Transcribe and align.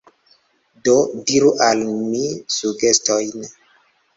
Do 0.87 0.95
diru 1.31 1.51
al 1.67 1.85
mi 1.93 2.25
sugestojn. 2.57 3.49